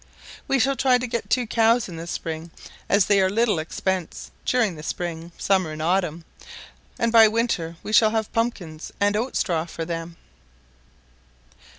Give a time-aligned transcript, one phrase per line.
[0.47, 2.49] We shall try to get two cows in the spring,
[2.89, 6.25] as they are little expense during the spring, summer, and autumn;
[6.97, 10.17] and by the winter we shall have pumpkins and oat straw for them.